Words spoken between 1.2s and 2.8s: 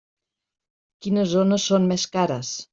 zones són més cares?